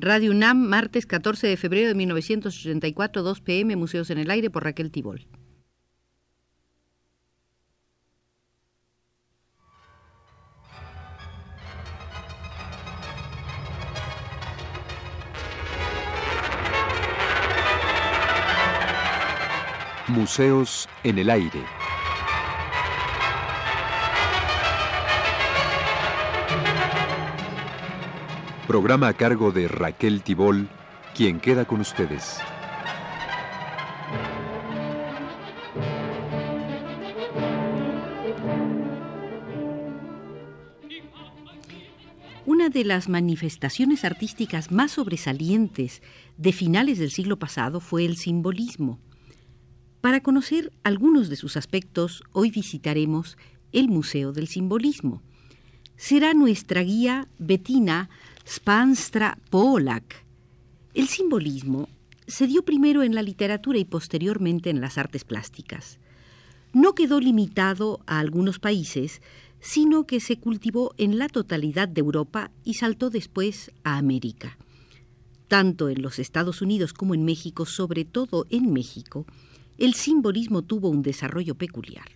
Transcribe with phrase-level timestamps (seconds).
[0.00, 4.62] Radio UNAM, martes 14 de febrero de 1984, 2 pm, Museos en el Aire por
[4.62, 5.26] Raquel Tibol.
[20.06, 21.87] Museos en el Aire.
[28.68, 30.68] Programa a cargo de Raquel Tibol,
[31.16, 32.36] quien queda con ustedes.
[42.44, 46.02] Una de las manifestaciones artísticas más sobresalientes
[46.36, 49.00] de finales del siglo pasado fue el simbolismo.
[50.02, 53.38] Para conocer algunos de sus aspectos, hoy visitaremos
[53.72, 55.22] el Museo del Simbolismo.
[55.98, 58.08] Será nuestra guía Bettina
[58.46, 60.24] Spanstra Polak.
[60.94, 61.88] El simbolismo
[62.24, 65.98] se dio primero en la literatura y posteriormente en las artes plásticas.
[66.72, 69.20] No quedó limitado a algunos países,
[69.58, 74.56] sino que se cultivó en la totalidad de Europa y saltó después a América.
[75.48, 79.26] Tanto en los Estados Unidos como en México, sobre todo en México,
[79.78, 82.06] el simbolismo tuvo un desarrollo peculiar.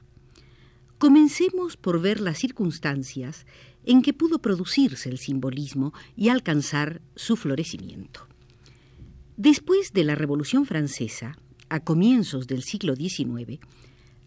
[1.02, 3.44] Comencemos por ver las circunstancias
[3.84, 8.28] en que pudo producirse el simbolismo y alcanzar su florecimiento.
[9.36, 11.36] Después de la Revolución Francesa,
[11.68, 13.58] a comienzos del siglo XIX,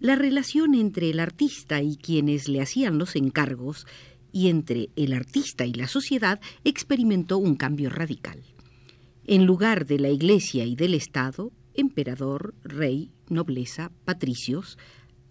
[0.01, 3.87] la relación entre el artista y quienes le hacían los encargos
[4.33, 8.43] y entre el artista y la sociedad experimentó un cambio radical.
[9.23, 14.77] En lugar de la Iglesia y del Estado, emperador, rey, nobleza, patricios,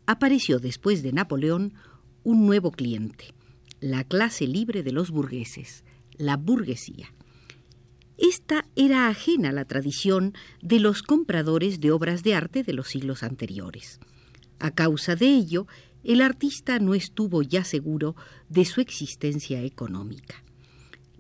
[0.06, 1.74] apareció después de Napoleón
[2.22, 3.34] un nuevo cliente,
[3.80, 5.84] la clase libre de los burgueses,
[6.16, 7.12] la burguesía.
[8.16, 12.88] Esta era ajena a la tradición de los compradores de obras de arte de los
[12.88, 13.98] siglos anteriores.
[14.60, 15.66] A causa de ello,
[16.04, 18.14] el artista no estuvo ya seguro
[18.48, 20.44] de su existencia económica.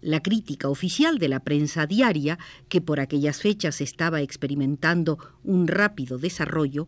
[0.00, 6.18] La crítica oficial de la prensa diaria, que por aquellas fechas estaba experimentando un rápido
[6.18, 6.86] desarrollo,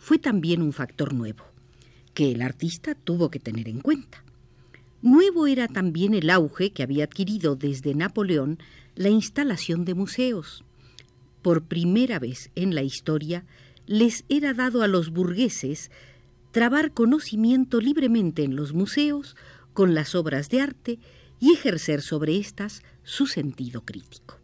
[0.00, 1.44] fue también un factor nuevo,
[2.14, 4.24] que el artista tuvo que tener en cuenta.
[5.02, 8.58] Nuevo era también el auge que había adquirido desde Napoleón
[8.96, 10.64] la instalación de museos.
[11.42, 13.44] Por primera vez en la historia
[13.86, 15.90] les era dado a los burgueses
[16.50, 19.36] trabar conocimiento libremente en los museos
[19.74, 20.98] con las obras de arte
[21.38, 24.38] y ejercer sobre éstas su sentido crítico.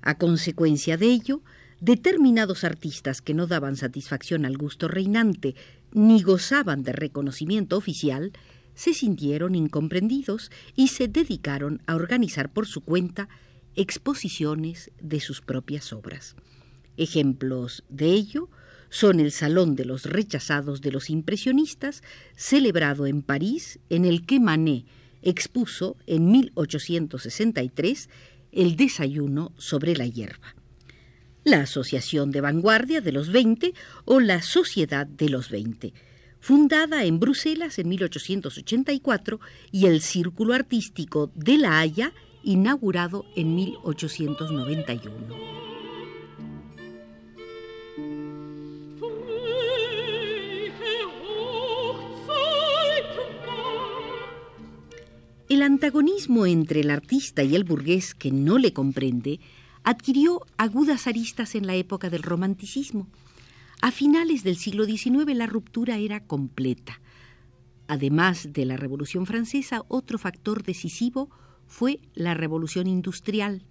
[0.00, 1.42] A consecuencia de ello,
[1.86, 5.54] determinados artistas que no daban satisfacción al gusto reinante
[5.92, 8.32] ni gozaban de reconocimiento oficial
[8.74, 13.28] se sintieron incomprendidos y se dedicaron a organizar por su cuenta
[13.76, 16.34] exposiciones de sus propias obras.
[16.96, 18.50] Ejemplos de ello
[18.90, 22.02] son el Salón de los Rechazados de los Impresionistas,
[22.34, 24.86] celebrado en París, en el que Manet
[25.22, 28.10] expuso en 1863
[28.50, 30.56] el desayuno sobre la hierba.
[31.46, 33.72] La Asociación de Vanguardia de los Veinte
[34.04, 35.92] o la Sociedad de los Veinte,
[36.40, 39.38] fundada en Bruselas en 1884,
[39.70, 42.12] y el Círculo Artístico de La Haya,
[42.42, 45.36] inaugurado en 1891.
[55.48, 59.38] El antagonismo entre el artista y el burgués que no le comprende
[59.86, 63.06] adquirió agudas aristas en la época del romanticismo.
[63.80, 67.00] A finales del siglo XIX la ruptura era completa.
[67.86, 71.30] Además de la Revolución Francesa, otro factor decisivo
[71.68, 73.62] fue la Revolución Industrial.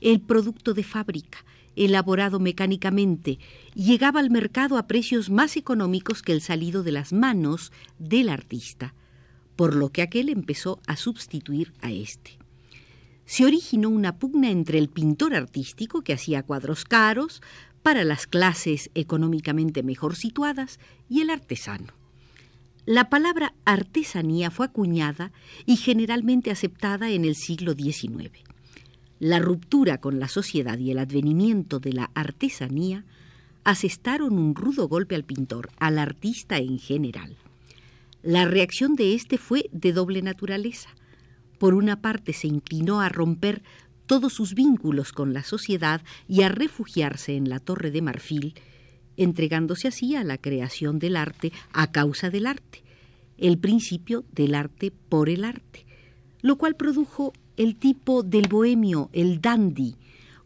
[0.00, 1.44] El producto de fábrica,
[1.74, 3.40] elaborado mecánicamente,
[3.74, 8.94] llegaba al mercado a precios más económicos que el salido de las manos del artista,
[9.56, 12.39] por lo que aquel empezó a sustituir a éste.
[13.30, 17.42] Se originó una pugna entre el pintor artístico, que hacía cuadros caros,
[17.80, 21.92] para las clases económicamente mejor situadas y el artesano.
[22.86, 25.30] La palabra artesanía fue acuñada
[25.64, 28.32] y generalmente aceptada en el siglo XIX.
[29.20, 33.04] La ruptura con la sociedad y el advenimiento de la artesanía
[33.62, 37.36] asestaron un rudo golpe al pintor, al artista en general.
[38.24, 40.90] La reacción de éste fue de doble naturaleza.
[41.60, 43.62] Por una parte se inclinó a romper
[44.06, 48.54] todos sus vínculos con la sociedad y a refugiarse en la Torre de Marfil,
[49.18, 52.82] entregándose así a la creación del arte a causa del arte,
[53.36, 55.84] el principio del arte por el arte,
[56.40, 59.96] lo cual produjo el tipo del bohemio, el dandy,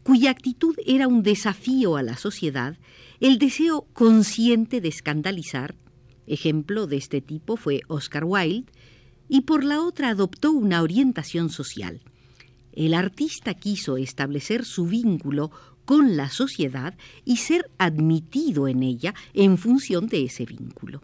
[0.03, 2.77] cuya actitud era un desafío a la sociedad,
[3.21, 5.75] el deseo consciente de escandalizar,
[6.27, 8.69] ejemplo de este tipo fue Oscar Wilde,
[9.27, 12.01] y por la otra adoptó una orientación social.
[12.73, 15.51] El artista quiso establecer su vínculo
[15.85, 21.01] con la sociedad y ser admitido en ella en función de ese vínculo.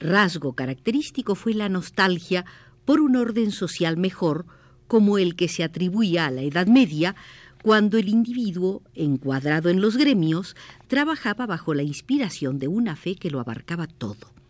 [0.00, 2.44] Rasgo característico fue la nostalgia
[2.84, 4.46] por un orden social mejor,
[4.88, 7.14] como el que se atribuía a la Edad Media,
[7.62, 10.56] cuando el individuo, encuadrado en los gremios,
[10.88, 14.41] trabajaba bajo la inspiración de una fe que lo abarcaba todo.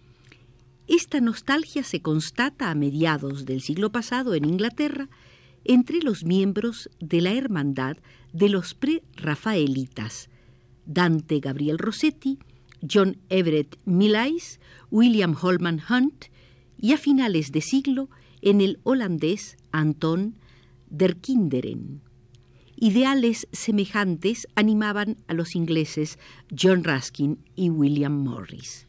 [0.92, 5.08] Esta nostalgia se constata a mediados del siglo pasado en Inglaterra
[5.64, 7.96] entre los miembros de la Hermandad
[8.34, 10.28] de los pre-rafaelitas,
[10.84, 12.38] Dante Gabriel Rossetti,
[12.86, 14.60] John Everett Millais,
[14.90, 16.26] William Holman Hunt
[16.76, 18.10] y a finales de siglo
[18.42, 20.36] en el holandés Anton
[20.90, 22.02] der Kinderen.
[22.76, 26.18] Ideales semejantes animaban a los ingleses
[26.54, 28.88] John Ruskin y William Morris.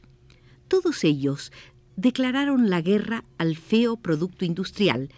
[0.67, 1.51] Todos ellos
[1.95, 5.09] declararon la guerra al feo producto industrial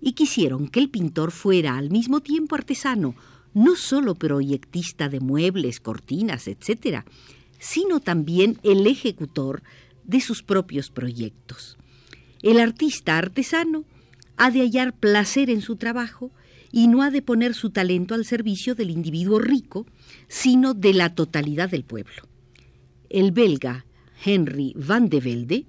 [0.00, 3.14] y quisieron que el pintor fuera al mismo tiempo artesano,
[3.54, 7.04] no solo proyectista de muebles, cortinas, etc.,
[7.58, 9.62] sino también el ejecutor
[10.04, 11.76] de sus propios proyectos.
[12.42, 13.84] El artista artesano
[14.36, 16.32] ha de hallar placer en su trabajo
[16.72, 19.86] y no ha de poner su talento al servicio del individuo rico,
[20.26, 22.26] sino de la totalidad del pueblo.
[23.10, 23.84] El belga
[24.24, 25.66] Henry van de Velde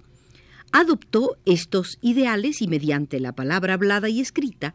[0.74, 4.74] adoptó estos ideales y mediante la palabra hablada y escrita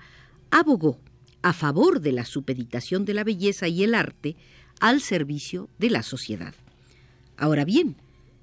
[0.51, 0.99] abogó
[1.43, 4.37] a favor de la supeditación de la belleza y el arte
[4.81, 6.55] al servicio de la sociedad.
[7.37, 7.97] Ahora bien,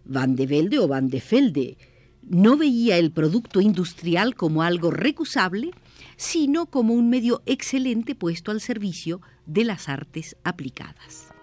[0.03, 1.77] Van de Velde o Van de Velde
[2.21, 5.71] no veía el producto industrial como algo recusable,
[6.17, 11.34] sino como un medio excelente puesto al servicio de las artes aplicadas.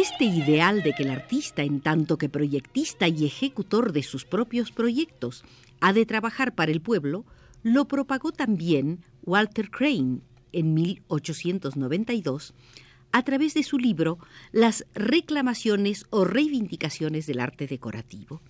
[0.00, 4.70] Este ideal de que el artista, en tanto que proyectista y ejecutor de sus propios
[4.70, 5.42] proyectos,
[5.80, 7.24] ha de trabajar para el pueblo,
[7.64, 10.20] lo propagó también Walter Crane
[10.52, 12.54] en 1892
[13.10, 14.18] a través de su libro
[14.52, 18.40] Las reclamaciones o reivindicaciones del arte decorativo.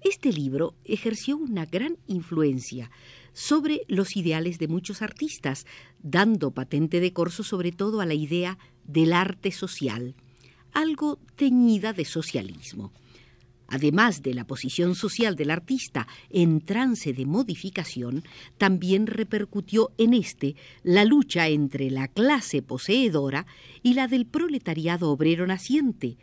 [0.00, 2.92] Este libro ejerció una gran influencia
[3.32, 5.66] sobre los ideales de muchos artistas,
[5.98, 10.14] dando patente de corso sobre todo a la idea del arte social
[10.72, 12.92] algo teñida de socialismo.
[13.70, 18.24] Además de la posición social del artista en trance de modificación,
[18.56, 23.46] también repercutió en este la lucha entre la clase poseedora
[23.82, 26.16] y la del proletariado obrero naciente,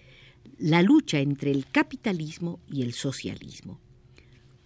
[0.58, 3.80] la lucha entre el capitalismo y el socialismo.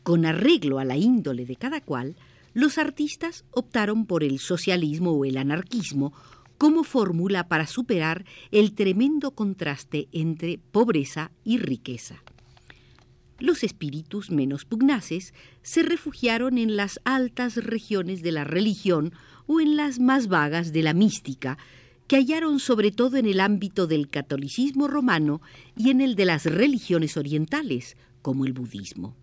[0.03, 2.15] Con arreglo a la índole de cada cual,
[2.53, 6.13] los artistas optaron por el socialismo o el anarquismo
[6.59, 12.21] como fórmula para superar el tremendo contraste entre pobreza y riqueza.
[13.39, 15.33] Los espíritus menos pugnaces
[15.63, 19.13] se refugiaron en las altas regiones de la religión
[19.47, 21.57] o en las más vagas de la mística,
[22.07, 25.41] que hallaron sobre todo en el ámbito del catolicismo romano
[25.77, 29.15] y en el de las religiones orientales, como el budismo.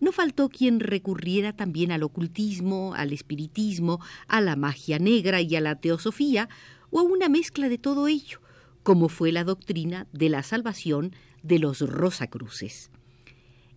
[0.00, 5.60] No faltó quien recurriera también al ocultismo, al espiritismo, a la magia negra y a
[5.60, 6.48] la teosofía,
[6.90, 8.40] o a una mezcla de todo ello,
[8.82, 12.90] como fue la doctrina de la salvación de los Rosacruces.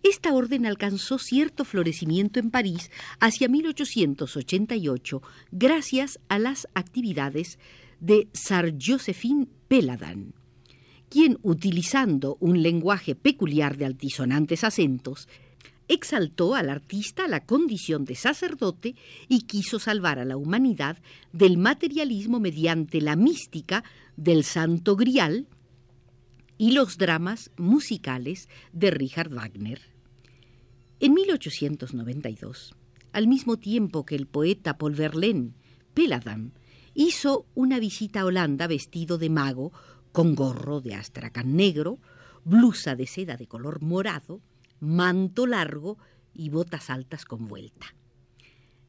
[0.02, 5.22] Esta orden alcanzó cierto florecimiento en París hacia 1888
[5.52, 7.58] gracias a las actividades
[8.00, 10.32] de Sar Josephine Peladan,
[11.10, 15.28] quien, utilizando un lenguaje peculiar de altisonantes acentos,
[15.90, 18.94] exaltó al artista la condición de sacerdote
[19.28, 20.98] y quiso salvar a la humanidad
[21.32, 23.82] del materialismo mediante la mística
[24.16, 25.48] del Santo Grial
[26.58, 29.80] y los dramas musicales de Richard Wagner.
[31.00, 32.76] En 1892,
[33.12, 35.54] al mismo tiempo que el poeta Paul Verlaine,
[35.92, 36.52] Peladam,
[36.94, 39.72] hizo una visita a Holanda vestido de mago,
[40.12, 41.98] con gorro de astracán negro,
[42.44, 44.40] blusa de seda de color morado,
[44.80, 45.98] manto largo
[46.34, 47.94] y botas altas con vuelta.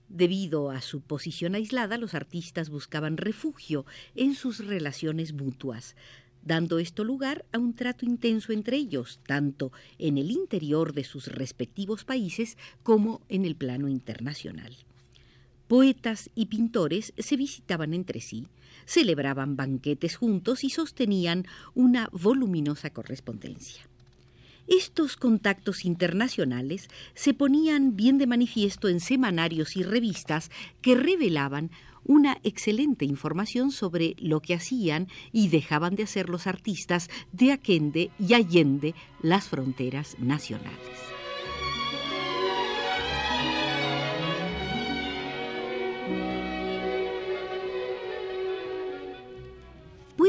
[0.07, 5.95] Debido a su posición aislada, los artistas buscaban refugio en sus relaciones mutuas,
[6.43, 11.27] dando esto lugar a un trato intenso entre ellos, tanto en el interior de sus
[11.27, 14.75] respectivos países como en el plano internacional.
[15.67, 18.47] Poetas y pintores se visitaban entre sí,
[18.85, 23.90] celebraban banquetes juntos y sostenían una voluminosa correspondencia.
[24.71, 30.49] Estos contactos internacionales se ponían bien de manifiesto en semanarios y revistas
[30.81, 31.71] que revelaban
[32.05, 38.11] una excelente información sobre lo que hacían y dejaban de hacer los artistas de Aquende
[38.17, 41.10] y Allende las fronteras nacionales.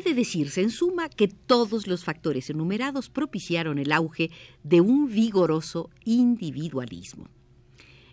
[0.02, 4.32] Puede decirse en suma que todos los factores enumerados propiciaron el auge
[4.64, 7.28] de un vigoroso individualismo.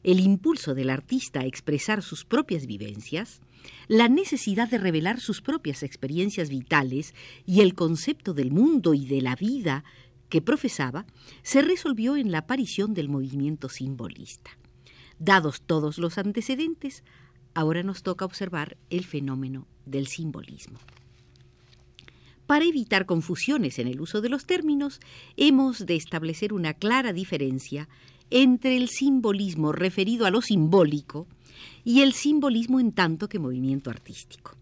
[0.03, 3.41] El impulso del artista a expresar sus propias vivencias,
[3.87, 7.15] la necesidad de revelar sus propias experiencias vitales
[7.47, 9.83] y el concepto del mundo y de la vida
[10.29, 11.07] que profesaba,
[11.41, 14.51] se resolvió en la aparición del movimiento simbolista.
[15.17, 17.03] Dados todos los antecedentes,
[17.55, 20.77] ahora nos toca observar el fenómeno del simbolismo.
[22.49, 24.99] Para evitar confusiones en el uso de los términos,
[25.37, 27.87] hemos de establecer una clara diferencia
[28.31, 31.27] entre el simbolismo referido a lo simbólico
[31.83, 34.57] y el simbolismo en tanto que movimiento artístico.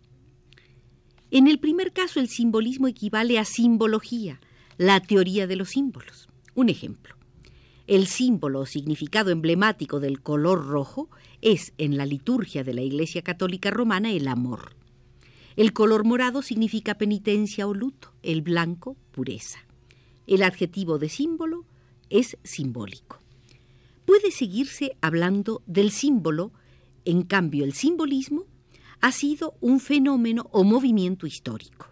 [1.32, 4.41] En el primer caso, el simbolismo equivale a simbología,
[4.77, 6.27] la teoría de los símbolos.
[6.56, 7.15] Un ejemplo.
[7.88, 11.08] El símbolo o significado emblemático del color rojo
[11.41, 14.75] es, en la liturgia de la Iglesia Católica Romana, el amor.
[15.57, 19.57] El color morado significa penitencia o luto, el blanco pureza.
[20.27, 21.65] El adjetivo de símbolo
[22.11, 23.19] es simbólico.
[24.05, 26.51] Puede seguirse hablando del símbolo,
[27.05, 28.45] en cambio el simbolismo
[29.01, 31.87] ha sido un fenómeno o movimiento histórico.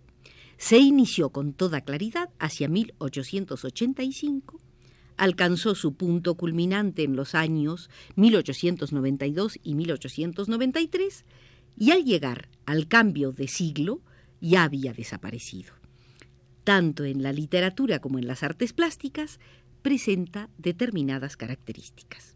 [0.58, 4.60] Se inició con toda claridad hacia 1885,
[5.18, 11.26] alcanzó su punto culminante en los años 1892 y 1893
[11.78, 14.02] y al llegar al cambio de siglo
[14.42, 15.74] ya había desaparecido.
[16.64, 19.40] Tanto en la literatura como en las artes plásticas
[19.82, 22.36] presenta determinadas características.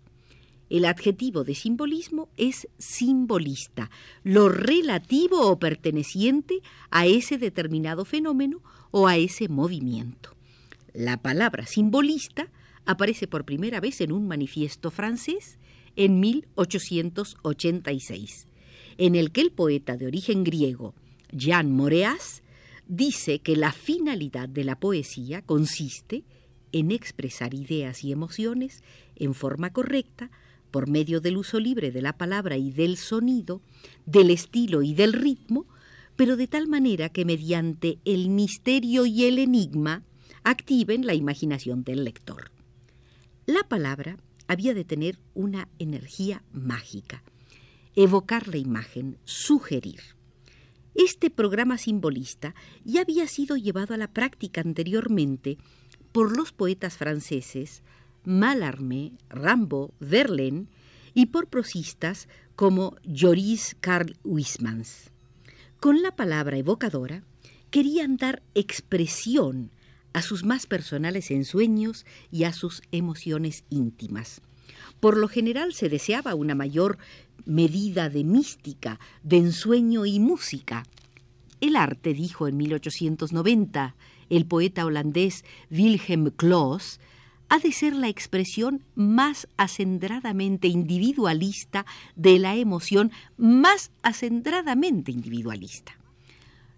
[0.69, 3.89] El adjetivo de simbolismo es simbolista,
[4.24, 10.36] lo relativo o perteneciente a ese determinado fenómeno o a ese movimiento.
[10.93, 12.51] La palabra simbolista
[12.86, 15.58] aparece por primera vez en un manifiesto francés
[15.96, 18.49] en 1886
[19.00, 20.94] en el que el poeta de origen griego,
[21.32, 22.44] Jean Moreas,
[22.86, 26.25] dice que la finalidad de la poesía consiste
[26.74, 28.84] en expresar ideas y emociones
[29.15, 30.29] en forma correcta
[30.70, 33.62] por medio del uso libre de la palabra y del sonido,
[34.06, 35.65] del estilo y del ritmo,
[36.18, 40.03] pero de tal manera que mediante el misterio y el enigma
[40.44, 42.51] activen la imaginación del lector.
[43.46, 47.24] La palabra había de tener una energía mágica,
[48.03, 50.00] evocar la imagen, sugerir.
[50.96, 55.58] Este programa simbolista ya había sido llevado a la práctica anteriormente
[56.13, 57.84] por los poetas franceses
[58.24, 60.68] Mallarmé, Rambaud, Verlaine
[61.13, 65.12] y por prosistas como Joris Karl Huysmans.
[65.82, 67.24] Con la palabra evocadora
[67.70, 69.72] querían dar expresión
[70.13, 74.41] a sus más personales ensueños y a sus emociones íntimas.
[75.00, 76.98] Por lo general se deseaba una mayor
[77.46, 80.86] medida de mística, de ensueño y música.
[81.62, 83.96] El arte, dijo en 1890
[84.29, 87.00] el poeta holandés Wilhelm Kloos,
[87.50, 95.98] ha de ser la expresión más acendradamente individualista de la emoción más acendradamente individualista.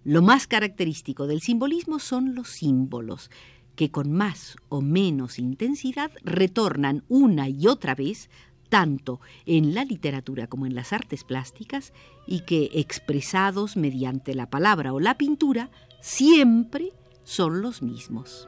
[0.03, 3.29] Lo más característico del simbolismo son los símbolos,
[3.75, 8.29] que con más o menos intensidad retornan una y otra vez
[8.71, 11.91] tanto en la literatura como en las artes plásticas
[12.25, 16.93] y que, expresados mediante la palabra o la pintura, siempre
[17.25, 18.47] son los mismos.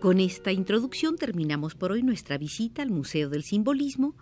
[0.00, 4.14] Con esta introducción terminamos por hoy nuestra visita al Museo del Simbolismo,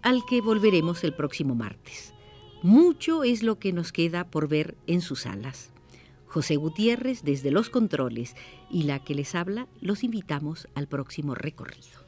[0.00, 2.14] al que volveremos el próximo martes.
[2.62, 5.72] Mucho es lo que nos queda por ver en sus salas.
[6.30, 8.36] José Gutiérrez desde los controles
[8.70, 11.98] y la que les habla, los invitamos al próximo recorrido.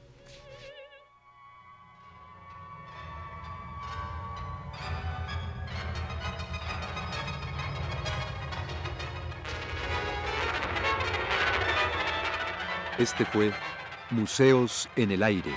[12.99, 13.51] Este fue
[14.11, 15.51] Museos en el Aire.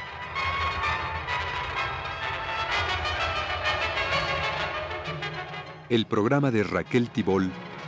[5.88, 7.52] El programa de Raquel Tibol